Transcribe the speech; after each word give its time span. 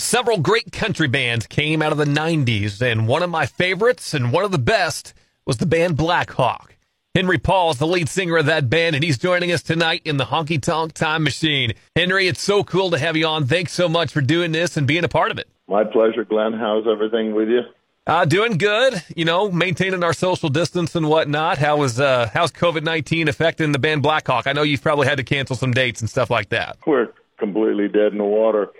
Several 0.00 0.38
great 0.38 0.72
country 0.72 1.08
bands 1.08 1.46
came 1.46 1.82
out 1.82 1.92
of 1.92 1.98
the 1.98 2.06
90s, 2.06 2.80
and 2.80 3.06
one 3.06 3.22
of 3.22 3.28
my 3.28 3.44
favorites 3.44 4.14
and 4.14 4.32
one 4.32 4.44
of 4.44 4.50
the 4.50 4.58
best 4.58 5.12
was 5.44 5.58
the 5.58 5.66
band 5.66 5.96
Blackhawk. 5.98 6.74
Henry 7.14 7.38
Paul 7.38 7.72
is 7.72 7.78
the 7.78 7.86
lead 7.86 8.08
singer 8.08 8.38
of 8.38 8.46
that 8.46 8.70
band, 8.70 8.96
and 8.96 9.04
he's 9.04 9.18
joining 9.18 9.52
us 9.52 9.62
tonight 9.62 10.00
in 10.06 10.16
the 10.16 10.24
Honky 10.24 10.60
Tonk 10.60 10.94
Time 10.94 11.22
Machine. 11.22 11.74
Henry, 11.94 12.28
it's 12.28 12.40
so 12.40 12.64
cool 12.64 12.90
to 12.90 12.98
have 12.98 13.14
you 13.14 13.26
on. 13.26 13.46
Thanks 13.46 13.72
so 13.72 13.88
much 13.88 14.10
for 14.10 14.22
doing 14.22 14.52
this 14.52 14.76
and 14.78 14.86
being 14.86 15.04
a 15.04 15.08
part 15.08 15.30
of 15.30 15.38
it. 15.38 15.48
My 15.68 15.84
pleasure, 15.84 16.24
Glenn. 16.24 16.54
How's 16.54 16.86
everything 16.90 17.34
with 17.34 17.48
you? 17.48 17.60
Uh, 18.06 18.24
doing 18.24 18.56
good. 18.56 19.02
You 19.14 19.26
know, 19.26 19.52
maintaining 19.52 20.02
our 20.02 20.14
social 20.14 20.48
distance 20.48 20.96
and 20.96 21.08
whatnot. 21.08 21.58
How 21.58 21.76
was 21.76 22.00
uh, 22.00 22.30
how's 22.32 22.50
COVID 22.50 22.82
nineteen 22.84 23.28
affecting 23.28 23.72
the 23.72 23.78
band 23.78 24.02
Blackhawk? 24.02 24.46
I 24.46 24.52
know 24.52 24.62
you've 24.62 24.82
probably 24.82 25.06
had 25.06 25.18
to 25.18 25.24
cancel 25.24 25.56
some 25.56 25.72
dates 25.72 26.00
and 26.00 26.08
stuff 26.08 26.30
like 26.30 26.48
that. 26.48 26.78
We're 26.86 27.08
completely 27.38 27.88
dead 27.88 28.12
in 28.12 28.18
the 28.18 28.24
water. 28.24 28.70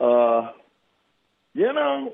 Uh, 0.00 0.50
you 1.54 1.72
know, 1.72 2.12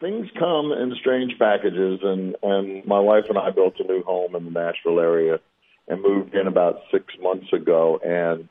things 0.00 0.28
come 0.38 0.72
in 0.72 0.94
strange 0.98 1.38
packages, 1.38 2.00
and 2.02 2.36
and 2.42 2.84
my 2.86 2.98
wife 2.98 3.24
and 3.28 3.38
I 3.38 3.50
built 3.50 3.80
a 3.80 3.84
new 3.84 4.02
home 4.02 4.34
in 4.34 4.44
the 4.44 4.50
Nashville 4.50 5.00
area 5.00 5.40
and 5.88 6.02
moved 6.02 6.34
in 6.34 6.46
about 6.46 6.82
six 6.90 7.06
months 7.20 7.52
ago, 7.52 8.00
and 8.04 8.48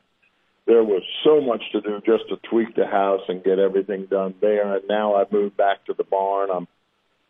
there 0.66 0.84
was 0.84 1.02
so 1.24 1.40
much 1.40 1.62
to 1.72 1.80
do 1.80 2.00
just 2.04 2.28
to 2.28 2.36
tweak 2.48 2.76
the 2.76 2.86
house 2.86 3.22
and 3.28 3.42
get 3.42 3.58
everything 3.58 4.06
done 4.06 4.34
there. 4.40 4.76
And 4.76 4.86
now 4.88 5.14
I've 5.14 5.32
moved 5.32 5.56
back 5.56 5.84
to 5.86 5.94
the 5.94 6.04
barn. 6.04 6.50
I'm 6.50 6.68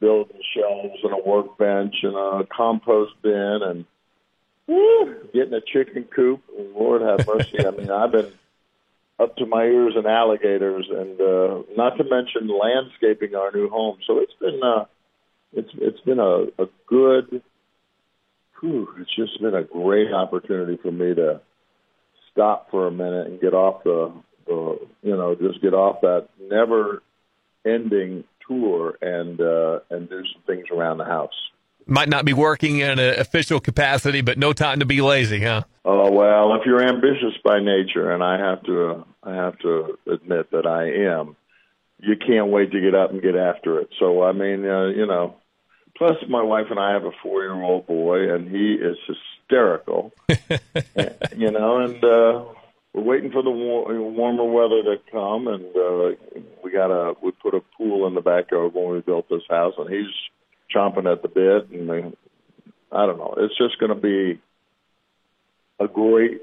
building 0.01 0.41
shelves 0.55 0.99
and 1.03 1.13
a 1.13 1.29
workbench 1.29 1.97
and 2.03 2.15
a 2.15 2.47
compost 2.55 3.13
bin 3.23 3.61
and 3.63 3.85
woo, 4.67 5.17
getting 5.33 5.55
a 5.55 5.61
chicken 5.61 6.05
coop. 6.05 6.43
Lord 6.75 7.03
have 7.03 7.27
mercy. 7.27 7.67
I 7.67 7.71
mean, 7.71 7.91
I've 7.91 8.13
been 8.13 8.33
up 9.21 9.37
to 9.37 9.47
my 9.47 9.65
ears 9.65 9.95
in 9.97 10.07
alligators, 10.07 10.89
and 10.91 11.21
uh, 11.21 11.63
not 11.77 11.97
to 11.99 12.05
mention 12.05 12.49
landscaping 12.49 13.35
our 13.35 13.53
new 13.53 13.69
home. 13.69 13.99
So 14.07 14.19
it's 14.19 14.33
been 14.41 14.61
uh, 14.63 14.85
it's 15.53 15.71
it's 15.75 16.01
been 16.01 16.19
a, 16.19 16.47
a 16.63 16.67
good. 16.87 17.43
Whew, 18.61 18.89
it's 18.99 19.15
just 19.15 19.41
been 19.41 19.55
a 19.55 19.65
great 19.65 20.13
opportunity 20.13 20.79
for 20.83 20.93
me 20.93 21.15
to 21.15 21.41
stop 22.31 22.71
for 22.71 22.87
a 22.87 22.91
minute 22.91 23.27
and 23.27 23.41
get 23.41 23.55
off 23.55 23.85
the, 23.85 24.13
the 24.47 24.79
you 25.03 25.17
know 25.17 25.35
just 25.35 25.63
get 25.63 25.75
off 25.75 26.03
that 26.03 26.29
never 26.41 27.03
ending 27.65 28.25
tour 28.47 28.97
and 29.01 29.41
uh, 29.41 29.81
and 29.91 30.09
do 30.09 30.23
some 30.33 30.43
things 30.47 30.67
around 30.73 30.99
the 30.99 31.05
house. 31.05 31.50
Might 31.91 32.09
not 32.09 32.25
be 32.25 32.33
working 32.33 32.79
in 32.79 33.01
an 33.01 33.19
official 33.19 33.59
capacity, 33.59 34.21
but 34.21 34.39
no 34.39 34.53
time 34.53 34.79
to 34.79 34.87
be 34.87 35.01
lazy, 35.01 35.43
huh? 35.43 35.65
Oh 35.85 36.09
well, 36.13 36.55
if 36.55 36.65
you're 36.65 36.83
ambitious 36.83 37.37
by 37.45 37.59
nature, 37.59 38.13
and 38.13 38.23
I 38.23 38.39
have 38.39 38.63
to, 38.63 38.91
uh, 38.91 39.05
I 39.25 39.35
have 39.35 39.59
to 39.59 39.99
admit 40.07 40.53
that 40.53 40.67
I 40.67 41.17
am. 41.17 41.35
You 41.99 42.15
can't 42.17 42.47
wait 42.47 42.71
to 42.71 42.81
get 42.81 42.95
up 42.95 43.11
and 43.11 43.21
get 43.21 43.35
after 43.35 43.81
it. 43.81 43.89
So 43.99 44.23
I 44.23 44.31
mean, 44.33 44.65
uh, 44.65 44.87
you 44.87 45.07
know. 45.07 45.35
Plus, 45.97 46.17
my 46.31 46.43
wife 46.43 46.67
and 46.71 46.79
I 46.79 46.93
have 46.95 47.05
a 47.05 47.11
four-year-old 47.23 47.87
boy, 47.87 48.33
and 48.33 48.49
he 48.49 48.73
is 48.73 48.97
hysterical. 49.07 50.13
you 51.37 51.51
know, 51.51 51.79
and 51.79 52.03
uh, 52.03 52.45
we're 52.95 53.03
waiting 53.03 53.33
for 53.33 53.43
the 53.43 53.51
war- 53.51 54.01
warmer 54.01 54.45
weather 54.45 54.83
to 54.83 54.97
come, 55.11 55.47
and 55.49 55.65
uh, 55.77 56.43
we 56.65 56.71
got 56.71 56.91
a 56.91 57.15
we 57.21 57.33
put 57.33 57.55
a 57.55 57.61
pool 57.77 58.07
in 58.07 58.15
the 58.15 58.21
backyard 58.21 58.73
when 58.73 58.91
we 58.91 59.01
built 59.01 59.29
this 59.29 59.43
house, 59.51 59.75
and 59.77 59.91
he's 59.91 60.07
chomping 60.75 61.11
at 61.11 61.23
the 61.23 61.29
bit, 61.29 61.71
and 61.71 61.89
they, 61.89 62.17
I 62.93 63.07
don't 63.07 63.19
know. 63.19 63.35
It's 63.39 63.57
just 63.57 63.79
going 63.79 63.95
to 63.95 64.01
be 64.01 64.41
a 65.79 65.89
great 65.89 66.43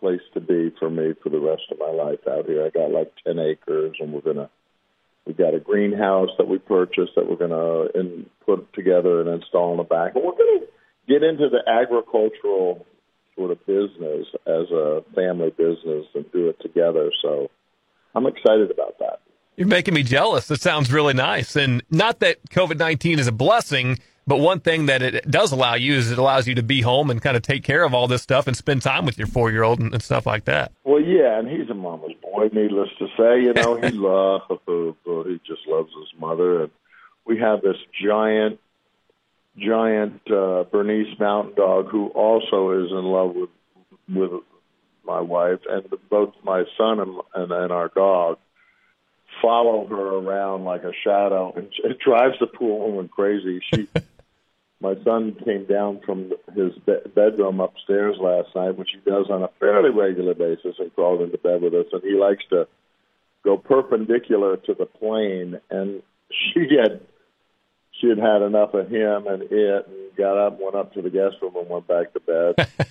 place 0.00 0.20
to 0.34 0.40
be 0.40 0.70
for 0.78 0.90
me 0.90 1.14
for 1.22 1.30
the 1.30 1.40
rest 1.40 1.62
of 1.70 1.78
my 1.78 1.90
life 1.90 2.20
out 2.28 2.46
here. 2.46 2.64
I 2.64 2.70
got 2.70 2.90
like 2.90 3.12
ten 3.24 3.38
acres, 3.38 3.96
and 4.00 4.12
we're 4.12 4.20
gonna 4.20 4.50
we 5.26 5.32
got 5.32 5.54
a 5.54 5.60
greenhouse 5.60 6.28
that 6.36 6.48
we 6.48 6.58
purchased 6.58 7.12
that 7.16 7.28
we're 7.28 7.36
gonna 7.36 7.86
in, 7.94 8.26
put 8.44 8.72
together 8.74 9.20
and 9.20 9.30
install 9.30 9.72
in 9.72 9.78
the 9.78 9.84
back, 9.84 10.14
and 10.14 10.24
we're 10.24 10.32
gonna 10.32 10.66
get 11.08 11.22
into 11.22 11.48
the 11.48 11.62
agricultural 11.66 12.84
sort 13.34 13.50
of 13.50 13.64
business 13.66 14.26
as 14.46 14.70
a 14.70 15.02
family 15.14 15.50
business 15.50 16.06
and 16.14 16.30
do 16.32 16.48
it 16.48 16.60
together. 16.60 17.10
So 17.22 17.50
I'm 18.14 18.26
excited 18.26 18.70
about 18.70 18.98
that. 18.98 19.20
You're 19.56 19.68
making 19.68 19.94
me 19.94 20.02
jealous. 20.02 20.50
It 20.50 20.60
sounds 20.60 20.92
really 20.92 21.14
nice. 21.14 21.54
And 21.54 21.82
not 21.90 22.20
that 22.20 22.42
COVID 22.50 22.78
19 22.78 23.18
is 23.18 23.28
a 23.28 23.32
blessing, 23.32 23.98
but 24.26 24.38
one 24.38 24.60
thing 24.60 24.86
that 24.86 25.02
it 25.02 25.30
does 25.30 25.52
allow 25.52 25.74
you 25.74 25.94
is 25.94 26.10
it 26.10 26.18
allows 26.18 26.48
you 26.48 26.56
to 26.56 26.62
be 26.62 26.80
home 26.80 27.10
and 27.10 27.22
kind 27.22 27.36
of 27.36 27.42
take 27.42 27.62
care 27.62 27.84
of 27.84 27.94
all 27.94 28.08
this 28.08 28.22
stuff 28.22 28.46
and 28.46 28.56
spend 28.56 28.82
time 28.82 29.04
with 29.04 29.16
your 29.16 29.28
four 29.28 29.52
year 29.52 29.62
old 29.62 29.78
and, 29.78 29.92
and, 29.92 30.02
stuff 30.02 30.26
like 30.26 30.44
that. 30.46 30.72
Well, 30.82 31.00
yeah, 31.00 31.38
and 31.38 31.48
he's 31.48 31.70
a 31.70 31.74
mama's 31.74 32.14
boy, 32.20 32.48
needless 32.52 32.88
to 32.98 33.06
say. 33.16 33.42
You 33.42 33.52
know, 33.52 33.76
he 33.76 33.90
loves, 33.92 34.44
he 34.66 35.40
just 35.46 35.66
loves 35.68 35.90
his 35.92 36.20
mother. 36.20 36.62
And 36.62 36.70
we 37.24 37.38
have 37.38 37.62
this 37.62 37.76
giant, 38.02 38.58
giant 39.56 40.20
uh, 40.30 40.64
Bernese 40.64 41.16
Mountain 41.20 41.54
Dog 41.54 41.90
who 41.90 42.08
also 42.08 42.84
is 42.84 42.90
in 42.90 43.04
love 43.04 43.34
with 43.34 43.50
with 44.06 44.42
my 45.06 45.20
wife, 45.20 45.60
and 45.68 45.86
both 46.10 46.34
my 46.42 46.64
son 46.76 47.00
and, 47.00 47.14
and, 47.34 47.52
and 47.52 47.72
our 47.72 47.88
dog 47.88 48.38
follow 49.44 49.86
her 49.86 50.16
around 50.16 50.64
like 50.64 50.84
a 50.84 50.92
shadow, 51.04 51.52
and 51.54 51.68
it 51.84 51.98
drives 51.98 52.36
the 52.40 52.46
pool 52.46 52.90
woman 52.90 53.08
crazy. 53.08 53.60
She, 53.72 53.88
my 54.80 54.94
son 55.04 55.36
came 55.44 55.66
down 55.66 56.00
from 56.04 56.32
his 56.54 56.72
be- 56.86 57.10
bedroom 57.14 57.60
upstairs 57.60 58.16
last 58.20 58.48
night, 58.56 58.78
which 58.78 58.90
he 58.92 59.10
does 59.10 59.26
on 59.30 59.42
a 59.42 59.50
fairly 59.60 59.90
regular 59.90 60.34
basis, 60.34 60.76
and 60.78 60.94
crawled 60.94 61.20
into 61.20 61.38
bed 61.38 61.60
with 61.60 61.74
us. 61.74 61.86
And 61.92 62.02
he 62.02 62.14
likes 62.14 62.44
to 62.50 62.66
go 63.44 63.58
perpendicular 63.58 64.56
to 64.56 64.74
the 64.74 64.86
plane, 64.86 65.60
and 65.70 66.02
she 66.30 66.66
had 66.80 67.00
she 68.00 68.08
had 68.08 68.18
had 68.18 68.42
enough 68.42 68.74
of 68.74 68.88
him 68.88 69.26
and 69.26 69.42
it, 69.42 69.86
and 69.86 70.16
got 70.16 70.36
up, 70.36 70.58
went 70.60 70.74
up 70.74 70.94
to 70.94 71.02
the 71.02 71.10
guest 71.10 71.36
room, 71.42 71.54
and 71.56 71.68
went 71.68 71.86
back 71.86 72.12
to 72.14 72.20
bed. 72.20 72.68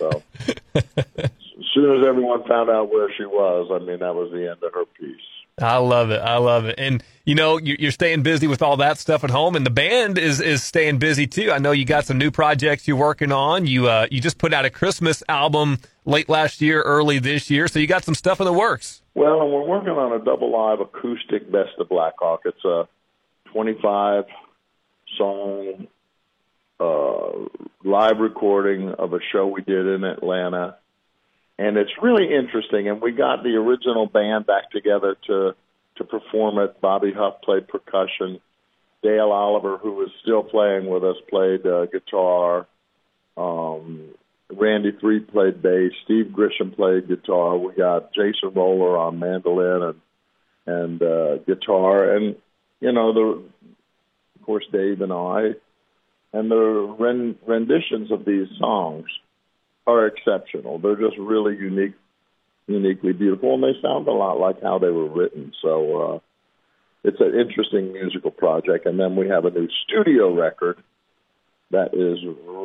So. 2.03 2.09
as 2.09 2.17
soon 2.17 2.17
as 2.17 2.17
everyone 2.17 2.47
found 2.47 2.69
out 2.69 2.91
where 2.91 3.09
she 3.17 3.25
was, 3.25 3.69
I 3.71 3.79
mean, 3.79 3.99
that 3.99 4.15
was 4.15 4.31
the 4.31 4.49
end 4.49 4.63
of 4.63 4.73
her 4.73 4.85
peace. 4.99 5.15
I 5.61 5.77
love 5.77 6.09
it. 6.09 6.19
I 6.19 6.37
love 6.37 6.65
it. 6.65 6.75
And 6.79 7.03
you 7.25 7.35
know, 7.35 7.57
you're 7.57 7.91
staying 7.91 8.23
busy 8.23 8.47
with 8.47 8.61
all 8.61 8.77
that 8.77 8.97
stuff 8.97 9.23
at 9.23 9.29
home, 9.29 9.55
and 9.55 9.65
the 9.65 9.69
band 9.69 10.17
is 10.17 10.41
is 10.41 10.63
staying 10.63 10.97
busy 10.97 11.27
too. 11.27 11.51
I 11.51 11.59
know 11.59 11.71
you 11.71 11.85
got 11.85 12.05
some 12.05 12.17
new 12.17 12.31
projects 12.31 12.87
you're 12.87 12.97
working 12.97 13.31
on. 13.31 13.67
You 13.67 13.87
uh, 13.87 14.07
you 14.09 14.19
just 14.19 14.39
put 14.39 14.53
out 14.53 14.65
a 14.65 14.69
Christmas 14.69 15.23
album 15.29 15.77
late 16.05 16.27
last 16.27 16.59
year, 16.59 16.81
early 16.81 17.19
this 17.19 17.49
year, 17.51 17.67
so 17.67 17.79
you 17.79 17.87
got 17.87 18.03
some 18.03 18.15
stuff 18.15 18.41
in 18.41 18.45
the 18.45 18.53
works. 18.53 19.01
Well, 19.13 19.41
and 19.41 19.51
we're 19.51 19.65
working 19.65 19.91
on 19.91 20.19
a 20.19 20.25
double 20.25 20.51
live 20.51 20.79
acoustic 20.79 21.51
Best 21.51 21.71
of 21.79 21.87
Blackhawk. 21.87 22.41
It's 22.45 22.65
a 22.65 22.87
25 23.53 24.25
song 25.17 25.87
uh, 26.79 27.29
live 27.83 28.17
recording 28.17 28.89
of 28.89 29.13
a 29.13 29.19
show 29.31 29.47
we 29.47 29.61
did 29.61 29.85
in 29.85 30.03
Atlanta 30.03 30.77
and 31.57 31.77
it's 31.77 31.91
really 32.01 32.33
interesting. 32.33 32.87
And 32.89 33.01
we 33.01 33.11
got 33.11 33.43
the 33.43 33.55
original 33.55 34.07
band 34.07 34.45
back 34.45 34.71
together 34.71 35.15
to 35.27 35.55
to 35.97 36.03
perform 36.03 36.57
it. 36.57 36.81
Bobby 36.81 37.13
Huff 37.15 37.41
played 37.43 37.67
percussion. 37.67 38.39
Dale 39.03 39.31
Oliver, 39.31 39.77
who 39.77 40.01
is 40.03 40.09
still 40.21 40.43
playing 40.43 40.87
with 40.87 41.03
us, 41.03 41.17
played 41.29 41.65
uh, 41.67 41.85
guitar. 41.87 42.65
Um, 43.37 44.09
Randy 44.51 44.91
Threet 44.99 45.31
played 45.31 45.61
bass. 45.61 45.91
Steve 46.05 46.33
Grisham 46.33 46.75
played 46.75 47.07
guitar. 47.07 47.57
We 47.57 47.73
got 47.73 48.13
Jason 48.13 48.53
Roller 48.55 48.97
on 48.97 49.19
mandolin 49.19 49.83
and 49.83 50.01
and 50.65 51.01
uh, 51.01 51.37
guitar, 51.39 52.15
and 52.15 52.37
you 52.79 52.91
know 52.91 53.13
the 53.13 53.43
of 54.35 54.45
course 54.45 54.65
Dave 54.71 55.01
and 55.01 55.11
I, 55.11 55.51
and 56.31 56.49
the 56.49 56.95
ren- 56.97 57.37
renditions 57.45 58.11
of 58.11 58.25
these 58.25 58.47
songs 58.57 59.05
are 59.85 60.07
exceptional. 60.07 60.79
They're 60.79 60.95
just 60.95 61.17
really 61.17 61.55
unique, 61.55 61.93
uniquely 62.67 63.13
beautiful, 63.13 63.55
and 63.55 63.63
they 63.63 63.79
sound 63.81 64.07
a 64.07 64.11
lot 64.11 64.39
like 64.39 64.61
how 64.61 64.79
they 64.79 64.89
were 64.89 65.09
written. 65.09 65.53
So 65.61 66.01
uh, 66.01 66.19
it's 67.03 67.19
an 67.19 67.37
interesting 67.39 67.93
musical 67.93 68.31
project. 68.31 68.85
And 68.85 68.99
then 68.99 69.15
we 69.15 69.27
have 69.29 69.45
a 69.45 69.51
new 69.51 69.67
studio 69.85 70.33
record 70.33 70.77
that 71.71 71.93
is 71.93 72.19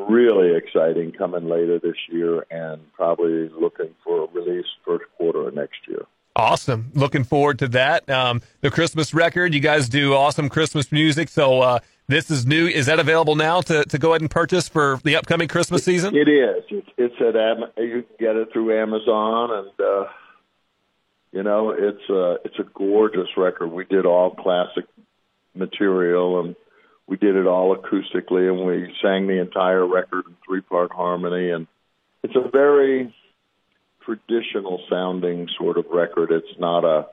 really 0.08 0.54
exciting 0.54 1.12
coming 1.12 1.48
later 1.48 1.78
this 1.78 1.96
year, 2.10 2.44
and 2.50 2.80
probably 2.92 3.48
looking 3.48 3.94
for 4.04 4.24
a 4.24 4.26
release 4.26 4.66
first 4.84 5.04
quarter 5.16 5.48
of 5.48 5.54
next 5.54 5.78
year. 5.88 6.04
Awesome. 6.36 6.92
Looking 6.94 7.24
forward 7.24 7.58
to 7.60 7.68
that. 7.68 8.08
Um, 8.08 8.42
the 8.60 8.70
Christmas 8.70 9.12
record, 9.12 9.54
you 9.54 9.60
guys 9.60 9.88
do 9.88 10.14
awesome 10.14 10.48
Christmas 10.48 10.92
music. 10.92 11.28
So, 11.28 11.62
uh, 11.62 11.78
this 12.08 12.30
is 12.30 12.46
new. 12.46 12.66
Is 12.66 12.86
that 12.86 12.98
available 12.98 13.36
now 13.36 13.60
to, 13.62 13.84
to 13.84 13.98
go 13.98 14.10
ahead 14.10 14.22
and 14.22 14.30
purchase 14.30 14.68
for 14.68 14.98
the 15.04 15.16
upcoming 15.16 15.46
Christmas 15.46 15.84
season? 15.84 16.16
It 16.16 16.28
is. 16.28 16.64
It's, 16.70 16.88
it's 16.96 17.14
at 17.20 17.82
you 17.82 18.02
can 18.02 18.16
get 18.18 18.36
it 18.36 18.52
through 18.52 18.80
Amazon, 18.80 19.50
and 19.52 19.80
uh, 19.80 20.04
you 21.32 21.42
know 21.42 21.70
it's 21.70 22.08
a 22.08 22.38
it's 22.44 22.58
a 22.58 22.64
gorgeous 22.74 23.28
record. 23.36 23.68
We 23.68 23.84
did 23.84 24.06
all 24.06 24.34
classic 24.34 24.86
material, 25.54 26.40
and 26.40 26.56
we 27.06 27.16
did 27.16 27.36
it 27.36 27.46
all 27.46 27.76
acoustically, 27.76 28.48
and 28.48 28.66
we 28.66 28.94
sang 29.02 29.26
the 29.26 29.40
entire 29.40 29.86
record 29.86 30.26
in 30.26 30.36
three 30.46 30.62
part 30.62 30.90
harmony, 30.90 31.50
and 31.50 31.66
it's 32.22 32.36
a 32.36 32.48
very 32.48 33.14
traditional 34.02 34.80
sounding 34.88 35.48
sort 35.58 35.76
of 35.76 35.84
record. 35.90 36.32
It's 36.32 36.58
not 36.58 36.84
a 36.84 37.08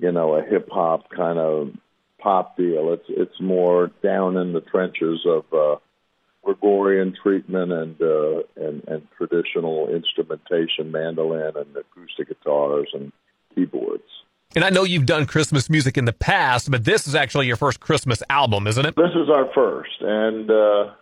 you 0.00 0.10
know, 0.10 0.34
a 0.34 0.42
hip 0.42 0.68
hop 0.70 1.10
kind 1.10 1.38
of 1.38 1.70
pop 2.22 2.56
deal. 2.56 2.92
It's 2.92 3.06
it's 3.08 3.40
more 3.40 3.90
down 4.02 4.36
in 4.36 4.52
the 4.52 4.60
trenches 4.60 5.26
of 5.26 5.44
uh, 5.52 5.76
Gregorian 6.44 7.14
treatment 7.20 7.72
and 7.72 8.00
uh, 8.00 8.42
and 8.56 8.82
and 8.86 9.06
traditional 9.16 9.88
instrumentation, 9.88 10.92
mandolin 10.92 11.52
and 11.56 11.76
acoustic 11.76 12.28
guitars 12.28 12.88
and 12.94 13.12
keyboards. 13.54 14.02
And 14.54 14.64
I 14.64 14.70
know 14.70 14.84
you've 14.84 15.06
done 15.06 15.24
Christmas 15.26 15.70
music 15.70 15.96
in 15.96 16.04
the 16.04 16.12
past, 16.12 16.70
but 16.70 16.84
this 16.84 17.08
is 17.08 17.14
actually 17.14 17.46
your 17.46 17.56
first 17.56 17.80
Christmas 17.80 18.22
album, 18.28 18.66
isn't 18.66 18.84
it? 18.84 18.94
This 18.96 19.14
is 19.14 19.30
our 19.30 19.50
first, 19.54 20.00
and 20.00 20.50
uh, 20.50 20.92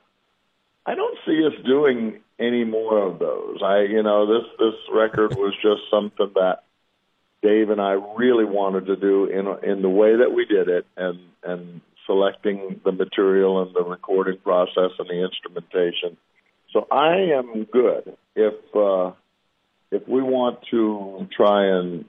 I 0.86 0.94
don't 0.94 1.18
see 1.26 1.44
us 1.46 1.52
doing 1.66 2.20
any 2.38 2.64
more 2.64 3.06
of 3.06 3.18
those. 3.18 3.58
I, 3.62 3.82
you 3.82 4.02
know, 4.02 4.26
this 4.26 4.48
this 4.58 4.74
record 4.92 5.34
was 5.36 5.54
just 5.62 5.82
something 5.90 6.30
that 6.34 6.62
Dave 7.42 7.70
and 7.70 7.80
I 7.80 7.92
really 8.16 8.44
wanted 8.44 8.86
to 8.86 8.96
do 8.96 9.24
in 9.26 9.46
in 9.68 9.82
the 9.82 9.88
way 9.88 10.16
that 10.16 10.32
we 10.34 10.44
did 10.44 10.68
it, 10.68 10.86
and 10.96 11.20
and 11.42 11.80
selecting 12.06 12.80
the 12.84 12.92
material 12.92 13.62
and 13.62 13.74
the 13.74 13.82
recording 13.82 14.38
process 14.38 14.90
and 14.98 15.08
the 15.08 15.24
instrumentation. 15.24 16.16
So 16.72 16.86
I 16.90 17.32
am 17.38 17.64
good 17.64 18.16
if 18.36 18.54
uh, 18.74 19.12
if 19.90 20.06
we 20.06 20.22
want 20.22 20.60
to 20.70 21.28
try 21.34 21.66
and 21.66 22.04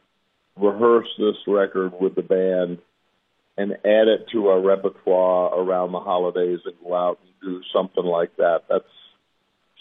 rehearse 0.58 1.08
this 1.18 1.36
record 1.48 1.94
with 2.00 2.16
the 2.16 2.22
band 2.22 2.80
and 3.58 3.74
add 3.74 4.08
it 4.08 4.28
to 4.32 4.48
our 4.48 4.60
repertoire 4.60 5.54
around 5.54 5.92
the 5.92 6.00
holidays 6.00 6.60
and 6.66 6.74
go 6.84 6.96
out 6.96 7.20
and 7.22 7.32
do 7.42 7.62
something 7.74 8.04
like 8.04 8.36
that. 8.38 8.64
That's 8.70 8.86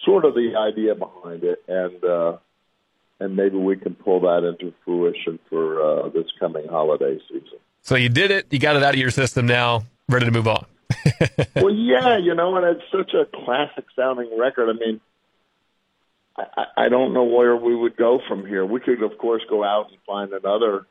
sort 0.04 0.24
of 0.24 0.34
the 0.34 0.56
idea 0.56 0.94
behind 0.94 1.44
it, 1.44 1.62
and 1.68 2.04
uh, 2.04 2.36
and 3.20 3.36
maybe 3.36 3.56
we 3.56 3.76
can 3.76 3.94
pull 3.94 4.20
that 4.20 4.44
into 4.44 4.72
fruition 4.84 5.38
for 5.48 5.82
uh, 5.82 6.08
this 6.08 6.26
coming 6.40 6.66
holiday 6.66 7.18
season. 7.28 7.58
So 7.82 7.94
you 7.94 8.08
did 8.08 8.30
it. 8.30 8.46
You 8.50 8.58
got 8.58 8.76
it 8.76 8.82
out 8.82 8.94
of 8.94 9.00
your 9.00 9.10
system 9.10 9.46
now. 9.46 9.84
Ready 10.08 10.24
to 10.24 10.32
move 10.32 10.48
on. 10.48 10.66
well, 11.56 11.72
yeah, 11.72 12.18
you 12.18 12.34
know, 12.34 12.56
and 12.56 12.66
it's 12.66 12.90
such 12.90 13.14
a 13.14 13.24
classic 13.44 13.84
sounding 13.94 14.36
record. 14.38 14.70
I 14.70 14.72
mean, 14.72 15.00
I, 16.36 16.64
I 16.76 16.88
don't 16.88 17.12
know 17.12 17.24
where 17.24 17.54
we 17.54 17.74
would 17.74 17.96
go 17.96 18.20
from 18.26 18.46
here. 18.46 18.64
We 18.64 18.80
could, 18.80 19.02
of 19.02 19.16
course, 19.18 19.42
go 19.48 19.62
out 19.62 19.90
and 19.90 19.98
find 20.06 20.32
another. 20.32 20.86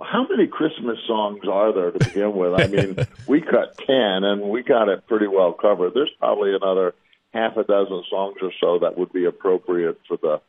How 0.00 0.26
many 0.26 0.46
Christmas 0.46 0.98
songs 1.06 1.42
are 1.46 1.74
there 1.74 1.90
to 1.90 1.98
begin 1.98 2.34
with? 2.34 2.54
I 2.58 2.66
mean, 2.68 2.96
we 3.26 3.42
cut 3.42 3.76
10 3.76 3.96
and 4.24 4.42
we 4.42 4.62
got 4.62 4.88
it 4.88 5.06
pretty 5.06 5.26
well 5.26 5.52
covered. 5.52 5.92
There's 5.92 6.10
probably 6.18 6.54
another 6.54 6.94
half 7.34 7.56
a 7.56 7.64
dozen 7.64 8.02
songs 8.08 8.36
or 8.40 8.50
so 8.60 8.78
that 8.78 8.96
would 8.96 9.12
be 9.12 9.26
appropriate 9.26 10.00
for 10.08 10.16
the 10.16 10.40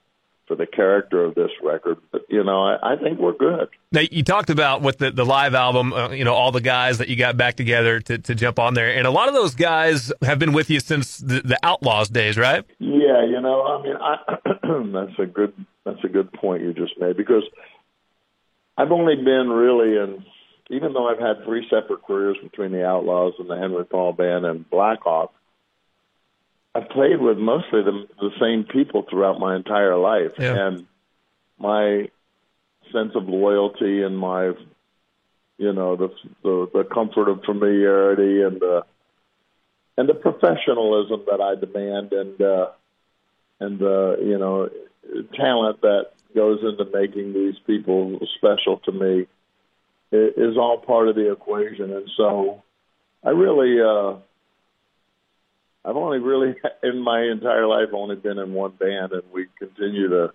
for 0.52 0.58
the 0.58 0.68
character 0.68 1.24
of 1.24 1.34
this 1.34 1.50
record. 1.64 1.98
But 2.12 2.26
you 2.28 2.44
know, 2.44 2.62
I, 2.62 2.94
I 2.94 2.96
think 2.98 3.20
we're 3.20 3.32
good. 3.32 3.70
Now 3.94 4.02
you 4.12 4.22
talked 4.22 4.50
about 4.50 4.82
with 4.82 4.98
the 4.98 5.10
the 5.10 5.24
live 5.24 5.56
album, 5.56 5.94
uh, 5.94 6.10
you 6.10 6.26
know, 6.26 6.34
all 6.34 6.52
the 6.52 6.60
guys 6.60 6.98
that 6.98 7.08
you 7.08 7.16
got 7.16 7.38
back 7.38 7.56
together 7.56 8.02
to 8.02 8.18
to 8.18 8.36
jump 8.36 8.60
on 8.60 8.74
there, 8.74 8.94
and 8.94 9.08
a 9.08 9.12
lot 9.12 9.30
of 9.30 9.34
those 9.34 9.56
guys 9.56 10.12
have 10.22 10.40
been 10.40 10.52
with 10.52 10.70
you 10.70 10.82
since 10.82 11.20
the, 11.20 11.42
the 11.42 11.58
Outlaws 11.64 12.10
days, 12.10 12.38
right? 12.38 12.66
Yeah, 12.80 13.24
you 13.24 13.40
know, 13.40 13.64
I 13.64 13.82
mean, 13.82 13.96
I, 13.96 14.18
that's 15.08 15.20
a 15.20 15.26
good 15.26 15.54
that's 15.86 16.04
a 16.04 16.10
good 16.10 16.34
point 16.34 16.64
you 16.64 16.74
just 16.74 17.00
made 17.00 17.16
because 17.16 17.44
I've 18.78 18.92
only 18.92 19.16
been 19.16 19.48
really 19.50 19.96
in. 19.96 20.26
Even 20.70 20.94
though 20.94 21.08
I've 21.08 21.20
had 21.20 21.46
three 21.46 21.66
separate 21.70 22.04
careers 22.06 22.38
between 22.42 22.72
the 22.72 22.86
Outlaws 22.86 23.34
and 23.40 23.50
the 23.50 23.58
Henry 23.58 23.86
Paul 23.86 24.14
Band 24.14 24.46
and 24.46 24.70
Blackhawk, 24.70 25.34
I've 26.74 26.90
played 26.90 27.20
with 27.20 27.38
mostly 27.38 27.82
the, 27.84 28.08
the 28.20 28.32
same 28.40 28.64
people 28.64 29.06
throughout 29.10 29.40
my 29.40 29.56
entire 29.56 29.98
life, 29.98 30.32
yeah. 30.40 30.68
and 30.68 30.88
my 31.60 32.10
sense 32.94 33.12
of 33.16 33.28
loyalty 33.28 34.04
and 34.04 34.18
my, 34.18 34.54
you 35.58 35.74
know, 35.74 35.96
the, 35.98 36.10
the 36.44 36.70
the 36.74 36.84
comfort 36.86 37.30
of 37.30 37.44
familiarity 37.44 38.42
and 38.42 38.60
the 38.60 38.86
and 39.98 40.08
the 40.08 40.14
professionalism 40.14 41.24
that 41.30 41.42
I 41.42 41.56
demand 41.60 42.14
and 42.14 42.42
uh, 42.42 42.68
and 43.60 43.78
the 43.78 44.18
you 44.24 44.38
know 44.38 44.70
talent 45.36 45.82
that 45.82 46.12
goes 46.34 46.60
into 46.64 46.86
making 46.86 47.34
these 47.34 47.56
people 47.68 48.18
special 48.38 48.78
to 48.86 48.92
me 48.94 49.28
is 50.14 50.58
all 50.58 50.78
part 50.78 51.10
of 51.10 51.16
the 51.16 51.32
equation, 51.32 51.92
and 51.92 52.10
so 52.16 52.64
I 53.26 53.32
really. 53.32 53.82
uh 53.82 54.22
I've 55.84 55.96
only 55.96 56.20
really, 56.20 56.56
in 56.84 57.00
my 57.00 57.22
entire 57.24 57.68
life, 57.68 57.90
only 57.94 58.16
been 58.16 58.38
in 58.38 58.54
one 58.54 58.72
band, 58.72 59.14
and 59.14 59.24
we 59.34 59.48
continue 59.58 60.10
to, 60.10 60.34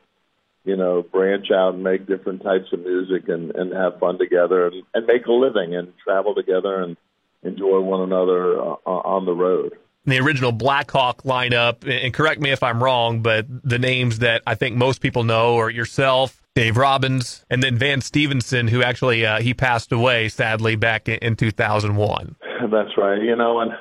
you 0.64 0.76
know, 0.76 1.02
branch 1.02 1.50
out 1.50 1.74
and 1.74 1.82
make 1.82 2.06
different 2.06 2.42
types 2.42 2.72
of 2.72 2.80
music 2.80 3.28
and 3.28 3.54
and 3.54 3.72
have 3.72 4.00
fun 4.00 4.18
together 4.18 4.66
and, 4.66 4.82
and 4.94 5.06
make 5.06 5.26
a 5.26 5.32
living 5.32 5.74
and 5.76 5.92
travel 6.02 6.34
together 6.34 6.82
and 6.82 6.96
enjoy 7.42 7.80
one 7.80 8.00
another 8.00 8.60
uh, 8.60 8.76
on 8.86 9.24
the 9.24 9.32
road. 9.32 9.74
The 10.04 10.20
original 10.20 10.52
Blackhawk 10.52 11.24
lineup, 11.24 11.84
and 11.84 12.14
correct 12.14 12.40
me 12.40 12.50
if 12.52 12.62
I'm 12.62 12.82
wrong, 12.82 13.22
but 13.22 13.46
the 13.48 13.78
names 13.78 14.20
that 14.20 14.42
I 14.46 14.54
think 14.54 14.76
most 14.76 15.00
people 15.00 15.24
know 15.24 15.56
are 15.58 15.68
yourself, 15.68 16.40
Dave 16.54 16.76
Robbins, 16.76 17.44
and 17.50 17.60
then 17.60 17.76
Van 17.76 18.00
Stephenson, 18.00 18.68
who 18.68 18.84
actually 18.84 19.26
uh, 19.26 19.40
he 19.40 19.52
passed 19.52 19.90
away 19.90 20.28
sadly 20.28 20.76
back 20.76 21.08
in, 21.08 21.18
in 21.18 21.36
2001. 21.36 22.36
That's 22.70 22.96
right. 22.96 23.20
You 23.20 23.34
know, 23.34 23.58
and 23.58 23.72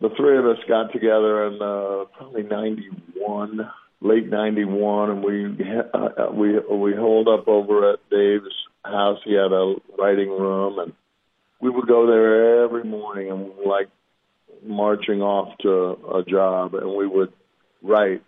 the 0.00 0.10
three 0.16 0.38
of 0.38 0.46
us 0.46 0.58
got 0.68 0.92
together 0.92 1.46
in 1.46 1.54
uh, 1.54 2.04
probably 2.16 2.42
'91, 2.42 3.70
late 4.00 4.28
'91, 4.28 5.10
and 5.10 5.24
we 5.24 5.46
uh, 5.94 6.32
we 6.32 6.58
we 6.58 6.94
holed 6.94 7.28
up 7.28 7.48
over 7.48 7.92
at 7.92 8.00
Dave's 8.10 8.54
house. 8.84 9.18
He 9.24 9.32
had 9.32 9.52
a 9.52 9.74
writing 9.98 10.28
room, 10.28 10.78
and 10.78 10.92
we 11.60 11.70
would 11.70 11.86
go 11.88 12.06
there 12.06 12.64
every 12.64 12.84
morning 12.84 13.30
and 13.30 13.52
like 13.66 13.88
marching 14.62 15.22
off 15.22 15.56
to 15.58 15.98
a 16.14 16.22
job, 16.22 16.74
and 16.74 16.94
we 16.94 17.06
would 17.06 17.32
write 17.82 18.22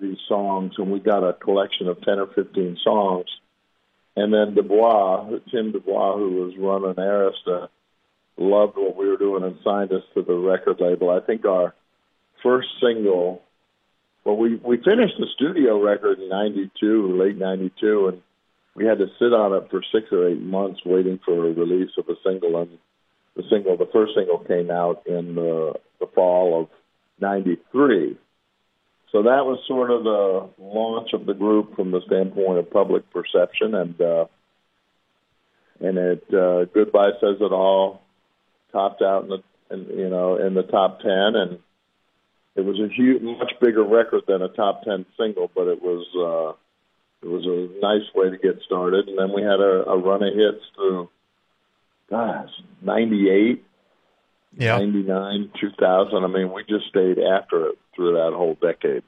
these 0.00 0.18
songs, 0.28 0.74
and 0.76 0.90
we 0.90 1.00
got 1.00 1.26
a 1.26 1.32
collection 1.32 1.88
of 1.88 2.02
ten 2.02 2.18
or 2.18 2.26
fifteen 2.26 2.76
songs. 2.84 3.26
And 4.18 4.32
then 4.32 4.54
Dubois, 4.54 5.28
Tim 5.50 5.72
Dubois, 5.72 6.16
who 6.16 6.30
was 6.44 6.54
running 6.58 6.94
Arista, 6.94 7.68
loved 8.36 8.76
what 8.76 8.96
we 8.96 9.08
were 9.08 9.16
doing 9.16 9.42
and 9.42 9.56
signed 9.64 9.92
us 9.92 10.02
to 10.14 10.22
the 10.22 10.34
record 10.34 10.80
label. 10.80 11.10
I 11.10 11.20
think 11.20 11.44
our 11.44 11.74
first 12.42 12.68
single, 12.80 13.42
well, 14.24 14.36
we 14.36 14.56
we 14.56 14.76
finished 14.76 15.14
the 15.18 15.26
studio 15.34 15.82
record 15.82 16.18
in 16.18 16.28
'92, 16.28 17.16
late 17.18 17.38
'92, 17.38 18.08
and 18.08 18.22
we 18.74 18.84
had 18.84 18.98
to 18.98 19.06
sit 19.18 19.32
on 19.32 19.54
it 19.54 19.70
for 19.70 19.82
six 19.92 20.12
or 20.12 20.28
eight 20.28 20.40
months 20.40 20.80
waiting 20.84 21.18
for 21.24 21.34
a 21.34 21.52
release 21.52 21.90
of 21.98 22.08
a 22.08 22.16
single. 22.24 22.60
And 22.60 22.78
the 23.34 23.44
single, 23.50 23.76
the 23.76 23.88
first 23.92 24.12
single, 24.14 24.38
came 24.38 24.70
out 24.70 25.06
in 25.06 25.34
the, 25.34 25.74
the 26.00 26.06
fall 26.14 26.62
of 26.62 26.68
'93. 27.20 28.18
So 29.12 29.22
that 29.22 29.46
was 29.46 29.60
sort 29.66 29.90
of 29.90 30.04
the 30.04 30.50
launch 30.58 31.10
of 31.14 31.24
the 31.24 31.32
group 31.32 31.76
from 31.76 31.90
the 31.90 32.02
standpoint 32.06 32.58
of 32.58 32.70
public 32.70 33.10
perception, 33.10 33.74
and 33.74 34.00
uh, 34.00 34.26
and 35.80 35.96
it 35.96 36.24
uh, 36.34 36.64
goodbye 36.66 37.12
says 37.20 37.36
it 37.40 37.52
all 37.52 38.02
topped 38.76 39.00
out 39.00 39.24
in 39.24 39.28
the 39.30 39.42
in, 39.70 39.98
you 39.98 40.08
know 40.10 40.36
in 40.36 40.54
the 40.54 40.62
top 40.62 41.00
ten, 41.00 41.34
and 41.34 41.58
it 42.54 42.64
was 42.64 42.78
a 42.78 42.92
huge, 42.92 43.22
much 43.22 43.52
bigger 43.60 43.82
record 43.82 44.22
than 44.28 44.42
a 44.42 44.48
top 44.48 44.82
ten 44.82 45.06
single, 45.18 45.50
but 45.54 45.66
it 45.68 45.82
was 45.82 46.06
uh, 46.14 47.26
it 47.26 47.30
was 47.30 47.46
a 47.46 47.80
nice 47.80 48.06
way 48.14 48.30
to 48.30 48.36
get 48.36 48.62
started. 48.64 49.08
And 49.08 49.18
then 49.18 49.32
we 49.34 49.42
had 49.42 49.60
a, 49.60 49.88
a 49.88 49.98
run 49.98 50.22
of 50.22 50.34
hits 50.34 50.64
through, 50.74 51.08
gosh, 52.10 52.50
ninety 52.82 53.30
eight. 53.30 53.62
Yeah. 54.58 54.78
99, 54.78 55.50
2000. 55.60 56.24
I 56.24 56.26
mean, 56.28 56.50
we 56.50 56.64
just 56.64 56.86
stayed 56.88 57.18
after 57.18 57.66
it 57.66 57.78
through 57.94 58.12
that 58.14 58.32
whole 58.32 58.56
decade. 58.58 59.02